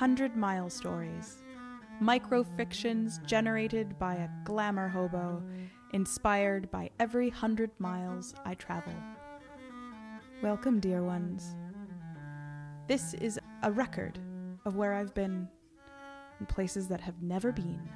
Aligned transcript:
Hundred 0.00 0.34
Mile 0.34 0.70
Stories. 0.70 1.42
Microfictions 2.02 3.22
generated 3.26 3.98
by 3.98 4.14
a 4.14 4.30
glamour 4.44 4.88
hobo, 4.88 5.42
inspired 5.92 6.70
by 6.70 6.88
every 6.98 7.28
hundred 7.28 7.70
miles 7.78 8.32
I 8.46 8.54
travel. 8.54 8.94
Welcome, 10.42 10.80
dear 10.80 11.02
ones. 11.02 11.54
This 12.88 13.12
is 13.12 13.38
a 13.62 13.70
record 13.70 14.18
of 14.64 14.74
where 14.74 14.94
I've 14.94 15.12
been 15.12 15.46
and 16.38 16.48
places 16.48 16.88
that 16.88 17.02
have 17.02 17.20
never 17.20 17.52
been. 17.52 17.86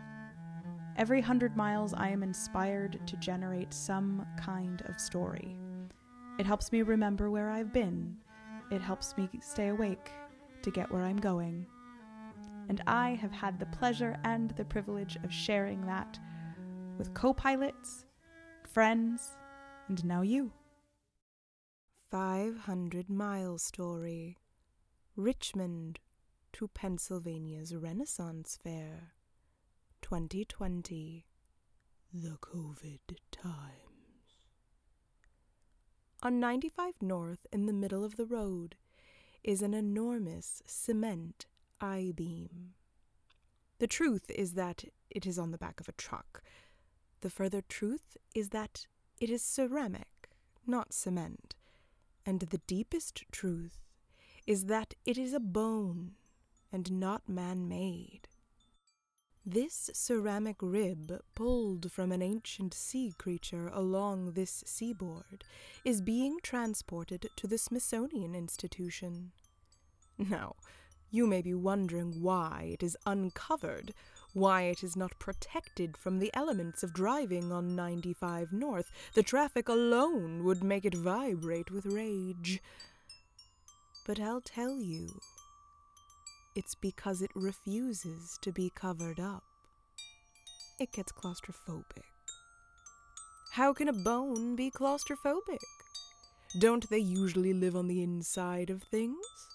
Every 0.98 1.22
hundred 1.22 1.56
miles, 1.56 1.94
I 1.94 2.10
am 2.10 2.22
inspired 2.22 3.00
to 3.06 3.16
generate 3.16 3.72
some 3.72 4.26
kind 4.38 4.82
of 4.90 5.00
story. 5.00 5.56
It 6.38 6.44
helps 6.44 6.70
me 6.70 6.82
remember 6.82 7.30
where 7.30 7.48
I've 7.48 7.72
been. 7.72 8.14
It 8.70 8.82
helps 8.82 9.16
me 9.16 9.26
stay 9.40 9.68
awake 9.68 10.10
to 10.60 10.70
get 10.70 10.92
where 10.92 11.02
I'm 11.02 11.16
going. 11.16 11.64
And 12.68 12.82
I 12.86 13.10
have 13.10 13.32
had 13.32 13.58
the 13.58 13.66
pleasure 13.66 14.16
and 14.24 14.50
the 14.52 14.64
privilege 14.64 15.16
of 15.22 15.32
sharing 15.32 15.86
that 15.86 16.18
with 16.98 17.14
co 17.14 17.34
pilots, 17.34 18.04
friends, 18.72 19.36
and 19.88 20.04
now 20.04 20.22
you. 20.22 20.52
500 22.10 23.10
Mile 23.10 23.58
Story 23.58 24.38
Richmond 25.16 25.98
to 26.52 26.68
Pennsylvania's 26.68 27.74
Renaissance 27.74 28.58
Fair 28.62 29.14
2020 30.02 31.26
The 32.12 32.36
COVID 32.40 33.16
Times. 33.32 33.84
On 36.22 36.38
95 36.40 36.94
North, 37.02 37.46
in 37.52 37.66
the 37.66 37.72
middle 37.72 38.04
of 38.04 38.16
the 38.16 38.24
road, 38.24 38.76
is 39.42 39.60
an 39.60 39.74
enormous 39.74 40.62
cement 40.66 41.46
I 41.80 42.12
beam. 42.14 42.74
The 43.78 43.86
truth 43.86 44.30
is 44.30 44.52
that 44.52 44.84
it 45.10 45.26
is 45.26 45.38
on 45.38 45.50
the 45.50 45.58
back 45.58 45.80
of 45.80 45.88
a 45.88 45.92
truck. 45.92 46.42
The 47.20 47.30
further 47.30 47.62
truth 47.62 48.16
is 48.34 48.50
that 48.50 48.86
it 49.20 49.30
is 49.30 49.42
ceramic, 49.42 50.28
not 50.66 50.92
cement. 50.92 51.54
And 52.26 52.40
the 52.40 52.60
deepest 52.66 53.24
truth 53.30 53.78
is 54.46 54.66
that 54.66 54.94
it 55.04 55.18
is 55.18 55.32
a 55.32 55.40
bone 55.40 56.12
and 56.72 56.92
not 56.92 57.28
man 57.28 57.68
made. 57.68 58.28
This 59.46 59.90
ceramic 59.92 60.56
rib, 60.60 61.20
pulled 61.34 61.92
from 61.92 62.12
an 62.12 62.22
ancient 62.22 62.72
sea 62.72 63.12
creature 63.18 63.68
along 63.68 64.32
this 64.32 64.64
seaboard, 64.66 65.44
is 65.84 66.00
being 66.00 66.38
transported 66.42 67.28
to 67.36 67.46
the 67.46 67.58
Smithsonian 67.58 68.34
Institution. 68.34 69.32
Now, 70.16 70.56
you 71.14 71.28
may 71.28 71.40
be 71.40 71.54
wondering 71.54 72.20
why 72.20 72.70
it 72.72 72.82
is 72.82 72.96
uncovered, 73.06 73.94
why 74.32 74.62
it 74.62 74.82
is 74.82 74.96
not 74.96 75.16
protected 75.20 75.96
from 75.96 76.18
the 76.18 76.28
elements 76.34 76.82
of 76.82 76.92
driving 76.92 77.52
on 77.52 77.76
95 77.76 78.52
North. 78.52 78.90
The 79.14 79.22
traffic 79.22 79.68
alone 79.68 80.42
would 80.42 80.64
make 80.64 80.84
it 80.84 80.92
vibrate 80.92 81.70
with 81.70 81.86
rage. 81.86 82.60
But 84.04 84.18
I'll 84.18 84.40
tell 84.40 84.80
you. 84.80 85.20
It's 86.56 86.74
because 86.74 87.22
it 87.22 87.30
refuses 87.36 88.36
to 88.42 88.50
be 88.50 88.72
covered 88.74 89.20
up. 89.20 89.44
It 90.80 90.90
gets 90.90 91.12
claustrophobic. 91.12 92.10
How 93.52 93.72
can 93.72 93.88
a 93.88 93.92
bone 93.92 94.56
be 94.56 94.68
claustrophobic? 94.68 95.62
Don't 96.58 96.90
they 96.90 96.98
usually 96.98 97.52
live 97.52 97.76
on 97.76 97.86
the 97.86 98.02
inside 98.02 98.68
of 98.68 98.82
things? 98.82 99.53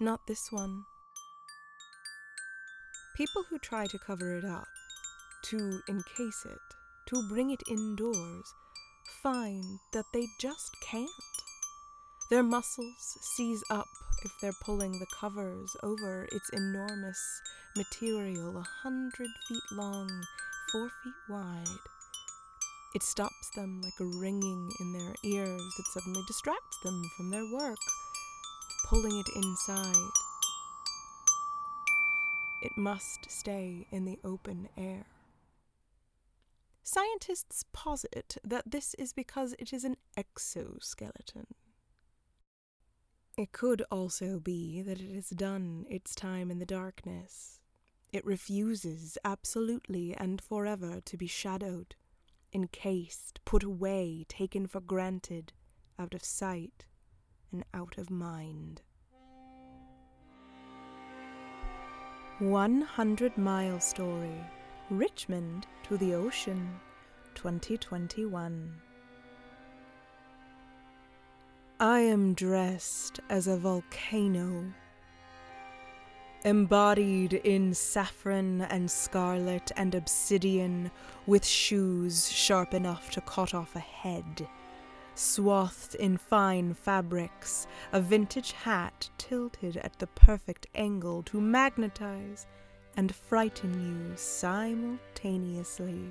Not 0.00 0.26
this 0.26 0.50
one. 0.50 0.86
People 3.16 3.44
who 3.48 3.60
try 3.60 3.86
to 3.86 3.98
cover 3.98 4.36
it 4.36 4.44
up, 4.44 4.66
to 5.44 5.80
encase 5.88 6.44
it, 6.44 6.58
to 7.06 7.28
bring 7.28 7.50
it 7.50 7.62
indoors, 7.70 8.54
find 9.22 9.78
that 9.92 10.06
they 10.12 10.26
just 10.40 10.74
can't. 10.82 11.08
Their 12.28 12.42
muscles 12.42 13.18
seize 13.20 13.62
up 13.70 13.86
if 14.24 14.32
they're 14.40 14.52
pulling 14.64 14.98
the 14.98 15.06
covers 15.20 15.76
over 15.84 16.26
its 16.32 16.48
enormous 16.50 17.40
material, 17.76 18.58
a 18.58 18.66
hundred 18.82 19.30
feet 19.46 19.62
long, 19.70 20.10
four 20.72 20.90
feet 21.04 21.14
wide. 21.28 21.66
It 22.96 23.04
stops 23.04 23.50
them 23.54 23.80
like 23.80 24.00
a 24.00 24.18
ringing 24.18 24.70
in 24.80 24.92
their 24.92 25.14
ears 25.22 25.74
that 25.76 25.86
suddenly 25.92 26.22
distracts 26.26 26.78
them 26.82 27.00
from 27.16 27.30
their 27.30 27.46
work, 27.52 27.78
pulling 28.94 29.18
it 29.18 29.28
inside. 29.34 30.12
It 32.62 32.70
must 32.76 33.28
stay 33.28 33.88
in 33.90 34.04
the 34.04 34.20
open 34.22 34.68
air. 34.76 35.06
Scientists 36.84 37.64
posit 37.72 38.36
that 38.44 38.70
this 38.70 38.94
is 38.94 39.12
because 39.12 39.52
it 39.58 39.72
is 39.72 39.82
an 39.82 39.96
exoskeleton. 40.16 41.46
It 43.36 43.50
could 43.50 43.82
also 43.90 44.38
be 44.38 44.80
that 44.82 45.00
it 45.00 45.12
has 45.12 45.30
done 45.30 45.86
its 45.90 46.14
time 46.14 46.48
in 46.48 46.60
the 46.60 46.64
darkness. 46.64 47.58
It 48.12 48.24
refuses 48.24 49.18
absolutely 49.24 50.14
and 50.16 50.40
forever 50.40 51.00
to 51.04 51.16
be 51.16 51.26
shadowed, 51.26 51.96
encased, 52.52 53.40
put 53.44 53.64
away, 53.64 54.24
taken 54.28 54.68
for 54.68 54.80
granted, 54.80 55.52
out 55.98 56.14
of 56.14 56.22
sight 56.22 56.86
and 57.54 57.64
out 57.72 57.96
of 57.98 58.10
mind. 58.10 58.82
100 62.40 63.38
Mile 63.38 63.78
Story 63.78 64.44
Richmond 64.90 65.68
to 65.84 65.96
the 65.96 66.14
Ocean 66.14 66.68
2021 67.36 68.74
I 71.78 72.00
am 72.00 72.34
dressed 72.34 73.20
as 73.30 73.46
a 73.46 73.56
volcano, 73.56 74.72
embodied 76.44 77.34
in 77.34 77.72
saffron 77.72 78.62
and 78.62 78.90
scarlet 78.90 79.70
and 79.76 79.94
obsidian, 79.94 80.90
with 81.26 81.46
shoes 81.46 82.30
sharp 82.30 82.74
enough 82.74 83.10
to 83.10 83.20
cut 83.20 83.54
off 83.54 83.76
a 83.76 83.80
head, 83.80 84.48
swathed 85.14 85.94
in 85.96 86.16
fine 86.16 86.74
fabrics, 86.74 87.66
a 87.92 88.00
vintage 88.00 88.52
hat 88.52 89.08
tilted 89.18 89.76
at 89.78 89.98
the 89.98 90.06
perfect 90.08 90.66
angle 90.74 91.22
to 91.24 91.40
magnetize 91.40 92.46
and 92.96 93.14
frighten 93.14 93.72
you 93.80 94.16
simultaneously, 94.16 96.04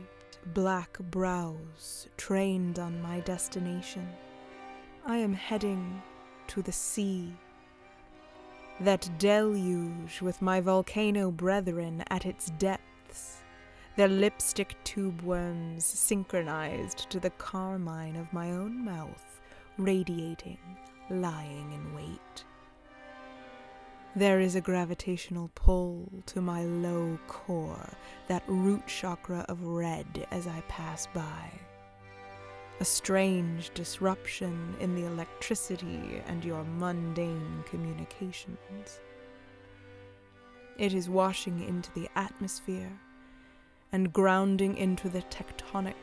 black 0.54 0.98
brows 1.12 2.08
trained 2.18 2.80
on 2.80 3.02
my 3.02 3.20
destination. 3.22 4.08
I 5.06 5.18
am 5.18 5.34
heading 5.34 6.02
to 6.48 6.62
the 6.62 6.72
sea. 6.72 7.34
That 8.80 9.10
deluge 9.18 10.22
with 10.22 10.42
my 10.42 10.60
volcano 10.60 11.30
brethren 11.32 12.04
at 12.10 12.26
its 12.26 12.50
depths, 12.58 13.43
their 13.96 14.08
lipstick 14.08 14.76
tube 14.84 15.22
worms 15.22 15.86
synchronized 15.86 17.10
to 17.10 17.20
the 17.20 17.30
carmine 17.32 18.16
of 18.16 18.34
my 18.34 18.52
own 18.52 18.84
mouth, 18.84 19.42
radiating, 19.78 20.58
lying 21.10 21.72
in 21.72 21.94
wait. 21.94 22.44
There 24.16 24.40
is 24.40 24.56
a 24.56 24.62
gravitational 24.62 25.52
pull 25.56 26.08
to 26.28 26.42
my 26.42 26.64
low 26.64 27.18
core, 27.28 27.90
that 28.28 28.44
root 28.48 28.86
chakra 28.88 29.46
of 29.50 29.64
red 29.64 30.28
as 30.32 30.48
I 30.48 30.62
pass 30.68 31.08
by 31.14 31.52
a 32.80 32.86
strange 32.86 33.72
disruption 33.74 34.76
in 34.80 34.96
the 34.96 35.06
electricity 35.06 36.22
and 36.28 36.44
your 36.44 36.64
mundane 36.64 37.64
communications. 37.66 39.00
It 40.78 40.94
is 40.94 41.08
washing 41.08 41.64
into 41.64 41.92
the 41.94 42.10
atmosphere 42.16 42.92
and 43.94 44.12
grounding 44.12 44.76
into 44.76 45.08
the 45.08 45.22
tectonics. 45.24 45.94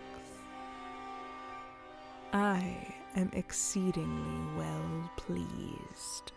I 2.33 2.95
am 3.17 3.29
exceedingly 3.33 4.57
well 4.57 5.11
pleased. 5.17 6.33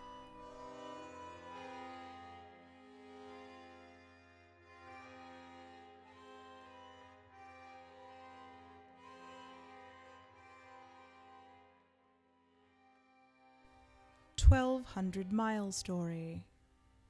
Twelve 14.36 14.86
Hundred 14.86 15.32
Mile 15.32 15.72
Story 15.72 16.44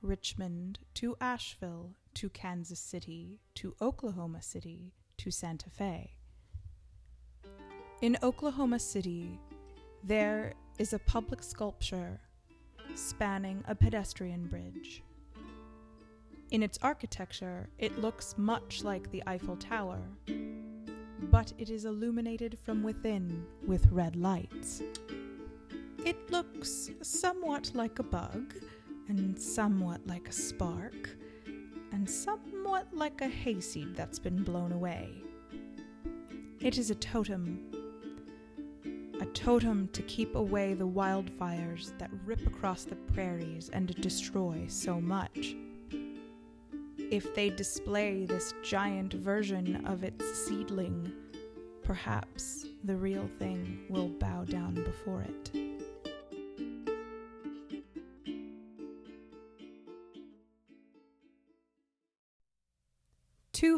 Richmond 0.02 0.80
to 0.96 1.16
Asheville 1.22 1.92
to 2.16 2.30
Kansas 2.30 2.80
City 2.80 3.40
to 3.56 3.76
Oklahoma 3.82 4.42
City 4.42 4.94
to 5.18 5.32
Santa 5.32 5.70
Fe. 5.70 6.12
In 8.02 8.18
Oklahoma 8.22 8.80
City, 8.80 9.40
there 10.04 10.54
is 10.78 10.94
a 10.94 11.00
public 11.00 11.42
sculpture 11.42 12.20
spanning 12.96 13.64
a 13.68 13.76
pedestrian 13.76 14.48
bridge. 14.48 15.04
In 16.52 16.62
its 16.62 16.78
architecture, 16.82 17.70
it 17.80 18.00
looks 18.00 18.36
much 18.38 18.84
like 18.84 19.10
the 19.10 19.24
Eiffel 19.26 19.56
Tower, 19.56 20.02
but 21.32 21.54
it 21.58 21.70
is 21.70 21.86
illuminated 21.86 22.60
from 22.60 22.84
within 22.84 23.46
with 23.66 23.88
red 23.92 24.16
lights. 24.16 24.84
It 26.06 26.30
looks 26.30 26.92
somewhat 27.02 27.72
like 27.74 28.00
a 28.00 28.04
bug, 28.04 28.54
and 29.08 29.40
somewhat 29.40 30.06
like 30.06 30.28
a 30.30 30.34
spark, 30.34 31.10
and 31.94 32.10
somewhat 32.10 32.88
like 32.92 33.22
a 33.22 33.28
hayseed 33.28 33.96
that's 33.96 34.20
been 34.20 34.44
blown 34.44 34.74
away. 34.74 35.10
It 36.60 36.78
is 36.78 36.92
a 36.92 36.96
totem. 36.96 37.72
A 39.22 39.26
totem 39.28 39.88
to 39.94 40.02
keep 40.02 40.36
away 40.36 40.74
the 40.74 40.88
wildfires 40.88 41.98
that 41.98 42.12
rip 42.26 42.46
across 42.46 42.84
the 42.84 42.96
prairies 42.96 43.70
and 43.72 43.96
destroy 44.02 44.66
so 44.68 45.00
much 45.00 45.56
if 47.14 47.36
they 47.36 47.52
display 47.52 48.26
this 48.26 48.56
giant 48.64 49.14
version 49.14 49.86
of 49.86 50.04
its 50.04 50.26
seedling, 50.34 51.14
perhaps 51.84 52.66
the 52.86 52.96
real 52.96 53.28
thing 53.38 53.86
will 53.88 54.10
bow 54.10 54.44
down 54.46 54.74
before 54.74 55.22
it. 55.22 55.73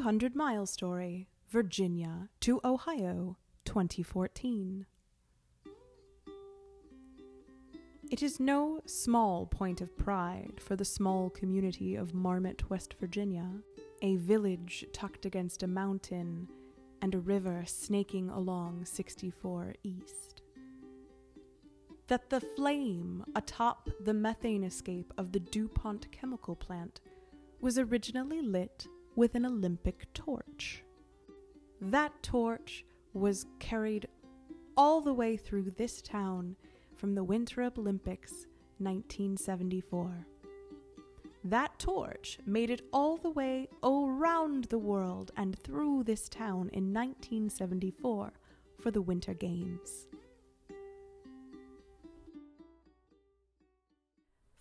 Two 0.05 0.09
Hundred 0.09 0.35
Mile 0.35 0.67
Story, 0.67 1.29
Virginia 1.49 2.29
to 2.41 2.61
Ohio, 2.63 3.37
2014. 3.65 4.85
It 8.11 8.21
is 8.21 8.39
no 8.39 8.81
small 8.85 9.47
point 9.47 9.81
of 9.81 9.97
pride 9.97 10.61
for 10.61 10.75
the 10.75 10.85
small 10.85 11.31
community 11.31 11.95
of 11.95 12.13
Marmet, 12.13 12.69
West 12.69 12.93
Virginia, 12.99 13.49
a 14.03 14.17
village 14.17 14.85
tucked 14.93 15.25
against 15.25 15.63
a 15.63 15.67
mountain 15.67 16.49
and 17.01 17.15
a 17.15 17.19
river 17.19 17.63
snaking 17.65 18.29
along 18.29 18.85
64 18.85 19.73
East. 19.81 20.43
That 22.09 22.29
the 22.29 22.41
flame 22.41 23.25
atop 23.35 23.89
the 23.99 24.13
methane 24.13 24.63
escape 24.63 25.11
of 25.17 25.31
the 25.31 25.39
DuPont 25.39 26.11
chemical 26.11 26.55
plant 26.55 27.01
was 27.59 27.79
originally 27.79 28.43
lit 28.43 28.85
with 29.15 29.35
an 29.35 29.45
Olympic 29.45 30.11
torch. 30.13 30.83
That 31.81 32.11
torch 32.21 32.85
was 33.13 33.45
carried 33.59 34.07
all 34.75 35.01
the 35.01 35.13
way 35.13 35.37
through 35.37 35.71
this 35.71 36.01
town 36.01 36.55
from 36.95 37.15
the 37.15 37.23
Winter 37.23 37.63
Olympics 37.63 38.31
1974. 38.79 40.27
That 41.45 41.77
torch 41.77 42.39
made 42.45 42.69
it 42.69 42.81
all 42.91 43.17
the 43.17 43.29
way 43.29 43.69
around 43.83 44.65
the 44.65 44.79
world 44.79 45.31
and 45.37 45.57
through 45.59 46.03
this 46.03 46.27
town 46.27 46.69
in 46.73 46.93
1974 46.93 48.33
for 48.81 48.91
the 48.91 49.01
Winter 49.01 49.33
Games. 49.33 50.07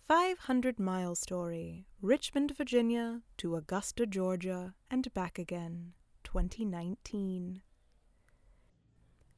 500 0.07 0.77
Mile 0.77 1.15
Story 1.15 1.87
Richmond, 1.99 2.55
Virginia 2.55 3.21
to 3.37 3.55
Augusta, 3.55 4.05
Georgia, 4.05 4.75
and 4.91 5.11
back 5.15 5.39
again, 5.39 5.93
2019. 6.23 7.63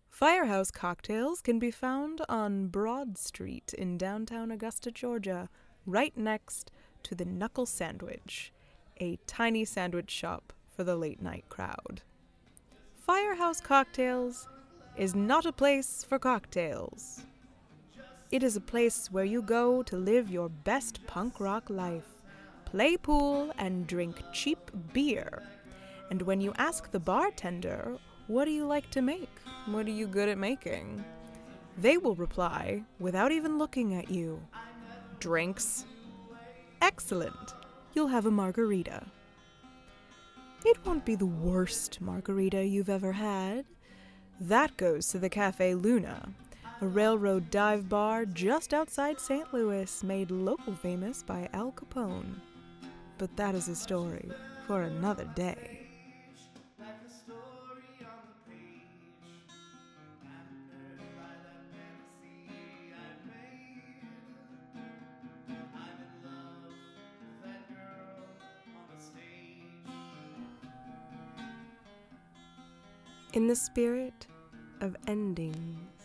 Firehouse 0.09 0.69
Cocktails 0.69 1.39
can 1.39 1.57
be 1.57 1.71
found 1.71 2.19
on 2.27 2.67
Broad 2.67 3.17
Street 3.17 3.73
in 3.77 3.97
downtown 3.97 4.51
Augusta, 4.51 4.91
Georgia, 4.91 5.47
right 5.85 6.17
next 6.17 6.69
to 7.03 7.15
the 7.15 7.23
Knuckle 7.23 7.65
Sandwich, 7.65 8.51
a 8.99 9.17
tiny 9.25 9.63
sandwich 9.63 10.11
shop 10.11 10.51
for 10.67 10.83
the 10.83 10.97
late 10.97 11.21
night 11.21 11.45
crowd. 11.47 12.01
Firehouse 12.93 13.61
Cocktails 13.61 14.49
is 14.97 15.15
not 15.15 15.45
a 15.45 15.53
place 15.53 16.03
for 16.03 16.19
cocktails. 16.19 17.21
It 18.29 18.43
is 18.43 18.57
a 18.57 18.61
place 18.61 19.07
where 19.09 19.23
you 19.23 19.41
go 19.41 19.81
to 19.83 19.95
live 19.95 20.29
your 20.29 20.49
best 20.49 21.05
punk 21.07 21.39
rock 21.39 21.69
life, 21.69 22.09
play 22.65 22.97
pool, 22.97 23.53
and 23.57 23.87
drink 23.87 24.21
cheap 24.33 24.69
beer. 24.91 25.43
And 26.11 26.21
when 26.21 26.41
you 26.41 26.53
ask 26.57 26.91
the 26.91 26.99
bartender 26.99 27.97
what 28.27 28.43
do 28.43 28.51
you 28.51 28.65
like 28.65 28.89
to 28.91 29.01
make? 29.01 29.29
What 29.67 29.85
are 29.85 29.91
you 29.91 30.07
good 30.07 30.27
at 30.27 30.37
making? 30.37 31.05
They 31.77 31.97
will 31.97 32.15
reply, 32.15 32.83
without 32.99 33.31
even 33.31 33.57
looking 33.57 33.93
at 33.93 34.11
you, 34.11 34.41
Drinks? 35.19 35.85
Excellent. 36.81 37.53
You'll 37.93 38.07
have 38.07 38.25
a 38.25 38.31
margarita. 38.31 39.05
It 40.65 40.85
won't 40.85 41.05
be 41.05 41.15
the 41.15 41.25
worst 41.25 42.01
margarita 42.01 42.65
you've 42.65 42.89
ever 42.89 43.13
had. 43.13 43.63
That 44.41 44.75
goes 44.75 45.07
to 45.09 45.19
the 45.19 45.29
Cafe 45.29 45.73
Luna, 45.75 46.33
a 46.79 46.87
railroad 46.87 47.49
dive 47.49 47.89
bar 47.89 48.23
just 48.25 48.71
outside 48.71 49.19
St. 49.19 49.51
Louis 49.51 50.03
made 50.03 50.29
local 50.29 50.75
famous 50.75 51.23
by 51.23 51.49
Al 51.53 51.71
Capone. 51.71 52.35
But 53.17 53.35
that 53.35 53.55
is 53.55 53.67
a 53.67 53.75
story 53.75 54.29
for 54.67 54.83
another 54.83 55.25
day. 55.33 55.87
In 73.33 73.47
the 73.47 73.55
spirit 73.55 74.27
of 74.81 74.95
endings, 75.07 75.96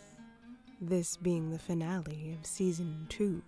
this 0.84 1.16
being 1.16 1.50
the 1.50 1.58
finale 1.60 2.36
of 2.36 2.44
season 2.44 3.06
two, 3.08 3.40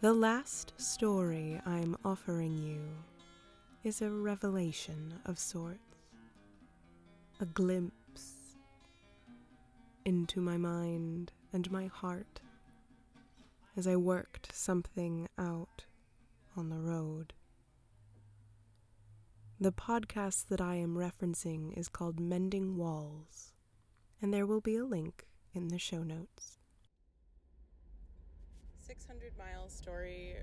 the 0.00 0.12
last 0.12 0.72
story 0.76 1.60
I'm 1.66 1.96
offering 2.04 2.56
you 2.56 2.80
is 3.82 4.00
a 4.00 4.10
revelation 4.10 5.14
of 5.26 5.40
sorts, 5.40 5.80
a 7.40 7.46
glimpse 7.46 8.54
into 10.04 10.40
my 10.40 10.56
mind 10.56 11.32
and 11.52 11.68
my 11.68 11.86
heart 11.86 12.40
as 13.76 13.88
I 13.88 13.96
worked 13.96 14.54
something 14.54 15.28
out 15.36 15.84
on 16.56 16.68
the 16.68 16.78
road. 16.78 17.32
The 19.58 19.72
podcast 19.72 20.46
that 20.48 20.60
I 20.60 20.76
am 20.76 20.94
referencing 20.94 21.76
is 21.76 21.88
called 21.88 22.20
Mending 22.20 22.76
Walls, 22.76 23.53
and 24.24 24.32
there 24.32 24.46
will 24.46 24.62
be 24.62 24.74
a 24.74 24.84
link 24.86 25.26
in 25.52 25.68
the 25.68 25.78
show 25.78 26.02
notes. 26.02 26.56
600 28.80 29.32
mile 29.36 29.68
story 29.68 30.36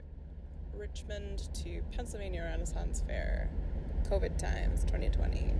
Richmond 0.71 1.49
to 1.63 1.81
Pennsylvania 1.91 2.43
Renaissance 2.43 3.01
Fair, 3.07 3.49
COVID 4.07 4.37
times 4.37 4.81
2020. 4.81 5.55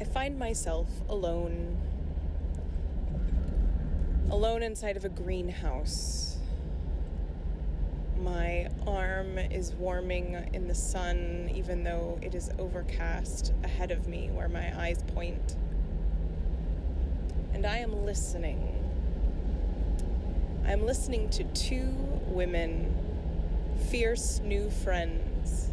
I 0.00 0.04
find 0.04 0.38
myself 0.38 0.88
alone, 1.08 1.76
alone 4.30 4.62
inside 4.62 4.96
of 4.96 5.04
a 5.04 5.08
greenhouse 5.08 6.38
my 8.22 8.68
arm 8.86 9.36
is 9.38 9.74
warming 9.74 10.48
in 10.52 10.68
the 10.68 10.74
sun, 10.74 11.50
even 11.54 11.82
though 11.82 12.18
it 12.22 12.34
is 12.34 12.50
overcast 12.58 13.52
ahead 13.64 13.90
of 13.90 14.06
me 14.06 14.30
where 14.32 14.48
my 14.48 14.72
eyes 14.80 15.02
point. 15.14 15.56
And 17.52 17.66
I 17.66 17.78
am 17.78 18.04
listening. 18.04 18.78
I'm 20.66 20.86
listening 20.86 21.28
to 21.30 21.44
two 21.44 21.88
women, 22.28 22.94
fierce 23.90 24.40
new 24.40 24.70
friends, 24.70 25.70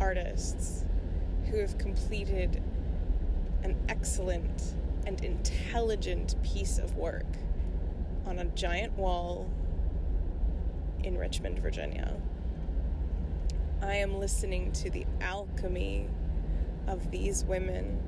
artists, 0.00 0.84
who 1.50 1.58
have 1.58 1.78
completed 1.78 2.60
an 3.62 3.76
excellent 3.88 4.74
and 5.06 5.22
intelligent 5.22 6.34
piece 6.42 6.78
of 6.78 6.96
work 6.96 7.26
on 8.26 8.40
a 8.40 8.44
giant 8.46 8.92
wall 8.98 9.48
in 11.04 11.18
Richmond, 11.18 11.58
Virginia. 11.58 12.16
I 13.82 13.96
am 13.96 14.18
listening 14.18 14.72
to 14.72 14.90
the 14.90 15.04
alchemy 15.20 16.08
of 16.86 17.10
these 17.10 17.44
women, 17.44 18.02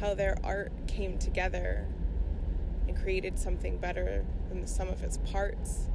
how 0.00 0.14
their 0.14 0.36
art 0.42 0.72
came 0.88 1.16
together 1.18 1.86
and 2.88 3.00
created 3.00 3.38
something 3.38 3.78
better 3.78 4.24
than 4.48 4.60
the 4.60 4.66
sum 4.66 4.88
of 4.88 5.02
its 5.04 5.18
parts, 5.18 5.88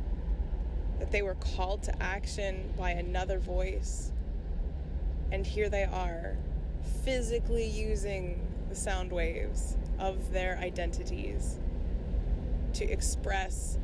that 1.00 1.12
they 1.12 1.22
were 1.22 1.36
called 1.36 1.84
to 1.84 2.02
action 2.02 2.74
by 2.78 2.92
another 2.92 3.40
voice. 3.40 4.14
And 5.32 5.46
here 5.46 5.70
they 5.70 5.84
are, 5.84 6.38
physically 7.04 7.68
using 7.68 8.48
the 8.70 8.76
sound 8.76 9.12
waves 9.12 9.78
of 10.00 10.32
their 10.32 10.58
identities 10.58 11.60
to 12.74 12.86
express 12.86 13.78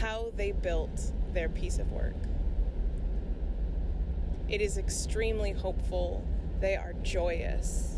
how 0.00 0.32
they 0.36 0.52
built 0.52 1.12
their 1.34 1.48
piece 1.48 1.78
of 1.78 1.90
work. 1.92 2.16
It 4.48 4.60
is 4.60 4.78
extremely 4.78 5.52
hopeful. 5.52 6.24
They 6.60 6.76
are 6.76 6.92
joyous. 7.02 7.96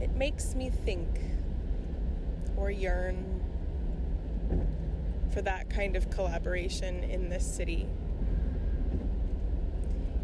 It 0.00 0.10
makes 0.16 0.54
me 0.54 0.70
think 0.70 1.08
or 2.56 2.70
yearn 2.70 3.40
for 5.32 5.42
that 5.42 5.70
kind 5.70 5.94
of 5.94 6.10
collaboration 6.10 7.04
in 7.04 7.28
this 7.28 7.44
city. 7.44 7.86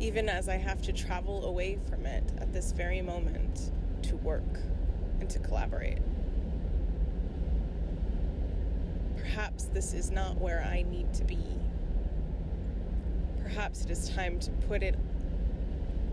Even 0.00 0.28
as 0.28 0.48
I 0.48 0.56
have 0.56 0.82
to 0.82 0.92
travel 0.92 1.46
away 1.46 1.78
from 1.88 2.06
it 2.06 2.24
at 2.38 2.52
this 2.52 2.72
very 2.72 3.00
moment 3.00 3.70
to 4.02 4.16
work 4.16 4.60
and 5.20 5.30
to 5.30 5.38
collaborate. 5.38 5.98
Perhaps 9.26 9.64
this 9.64 9.92
is 9.92 10.12
not 10.12 10.40
where 10.40 10.62
I 10.62 10.82
need 10.82 11.12
to 11.14 11.24
be. 11.24 11.44
Perhaps 13.42 13.84
it 13.84 13.90
is 13.90 14.08
time 14.10 14.38
to 14.38 14.52
put 14.68 14.84
it 14.84 14.94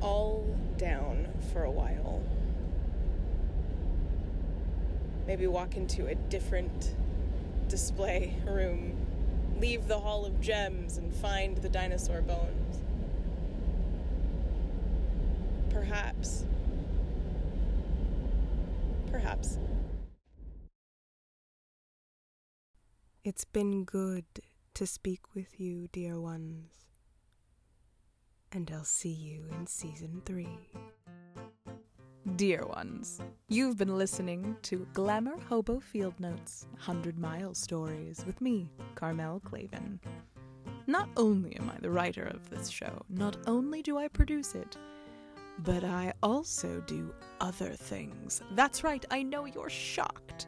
all 0.02 0.44
down 0.78 1.28
for 1.52 1.64
a 1.64 1.72
while. 1.72 2.24
Maybe 5.28 5.46
walk 5.46 5.78
into 5.78 6.08
a 6.08 6.16
different 6.16 6.96
display 7.68 8.36
room, 8.46 8.98
leave 9.60 9.88
the 9.88 10.00
Hall 10.00 10.26
of 10.26 10.42
Gems 10.42 10.98
and 10.98 11.14
find 11.14 11.58
the 11.58 11.70
dinosaur 11.70 12.22
bones. 12.22 12.82
Perhaps. 15.70 16.46
Perhaps. 19.12 19.60
It's 23.26 23.46
been 23.46 23.86
good 23.86 24.26
to 24.74 24.86
speak 24.86 25.34
with 25.34 25.58
you, 25.58 25.88
dear 25.94 26.20
ones. 26.20 26.74
And 28.52 28.70
I'll 28.70 28.84
see 28.84 29.14
you 29.14 29.46
in 29.58 29.66
season 29.66 30.22
three. 30.26 30.68
Dear 32.36 32.66
ones, 32.66 33.22
you've 33.48 33.78
been 33.78 33.98
listening 33.98 34.58
to 34.64 34.86
Glamour 34.92 35.40
Hobo 35.48 35.80
Field 35.80 36.20
Notes 36.20 36.68
100 36.72 37.18
Mile 37.18 37.54
Stories 37.54 38.26
with 38.26 38.42
me, 38.42 38.70
Carmel 38.96 39.40
Clavin. 39.40 40.00
Not 40.88 41.08
only 41.16 41.56
am 41.56 41.70
I 41.70 41.80
the 41.80 41.92
writer 41.92 42.26
of 42.26 42.50
this 42.50 42.68
show, 42.68 43.06
not 43.08 43.38
only 43.48 43.82
do 43.82 43.98
I 43.98 44.10
produce 44.10 44.54
it, 44.54 44.76
but 45.60 45.86
I 45.86 46.12
also 46.22 46.84
do 46.88 47.16
other 47.40 47.70
things. 47.70 48.42
That's 48.52 48.84
right, 48.84 49.06
I 49.12 49.24
know 49.24 49.46
you're 49.46 49.70
shocked. 49.70 50.48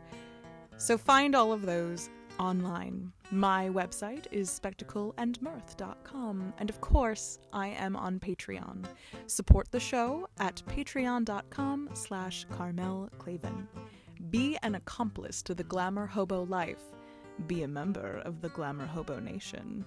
So 0.75 0.97
find 0.97 1.35
all 1.35 1.53
of 1.53 1.61
those 1.61 2.09
online. 2.39 3.11
My 3.31 3.69
website 3.69 4.25
is 4.31 4.49
spectacleandmirth.com, 4.49 6.53
and 6.57 6.69
of 6.69 6.81
course, 6.81 7.39
I 7.53 7.69
am 7.69 7.95
on 7.95 8.19
Patreon. 8.19 8.85
Support 9.27 9.71
the 9.71 9.79
show 9.79 10.27
at 10.39 10.61
patreon.com 10.67 11.89
slash 11.93 12.45
Carmel 12.51 13.09
Clavin. 13.17 13.67
Be 14.29 14.57
an 14.63 14.75
accomplice 14.75 15.41
to 15.43 15.53
the 15.53 15.63
glamour 15.63 16.05
hobo 16.05 16.43
life. 16.43 16.83
Be 17.47 17.63
a 17.63 17.67
member 17.67 18.21
of 18.25 18.41
the 18.41 18.49
Glamour 18.49 18.85
Hobo 18.85 19.19
Nation. 19.19 19.85